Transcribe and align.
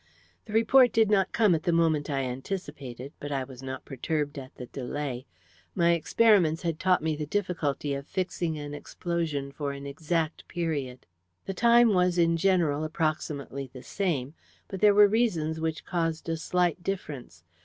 "The 0.45 0.53
report 0.53 0.91
did 0.91 1.11
not 1.11 1.31
come 1.31 1.53
at 1.53 1.61
the 1.61 1.71
moment 1.71 2.09
I 2.09 2.21
anticipated, 2.23 3.13
but 3.19 3.31
I 3.31 3.43
was 3.43 3.61
not 3.61 3.85
perturbed 3.85 4.39
at 4.39 4.55
the 4.55 4.65
delay. 4.65 5.27
My 5.75 5.91
experiments 5.91 6.63
had 6.63 6.79
taught 6.79 7.03
me 7.03 7.15
the 7.15 7.27
difficulty 7.27 7.93
of 7.93 8.07
fixing 8.07 8.57
an 8.57 8.73
explosion 8.73 9.51
for 9.51 9.73
an 9.73 9.85
exact 9.85 10.47
period. 10.47 11.05
The 11.45 11.53
time 11.53 11.93
was 11.93 12.17
in 12.17 12.35
general 12.35 12.83
approximately 12.83 13.69
the 13.71 13.83
same, 13.83 14.33
but 14.67 14.81
there 14.81 14.95
were 14.95 15.07
reasons 15.07 15.59
which 15.59 15.85
caused 15.85 16.27
a 16.29 16.35
slight 16.35 16.81
difference. 16.81 17.43